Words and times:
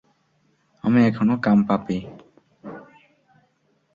আমি 0.83 0.99
এখনো 1.05 1.33
কামপাপী। 1.43 1.97